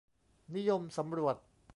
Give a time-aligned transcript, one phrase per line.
[0.55, 1.35] นิยมสำรวจ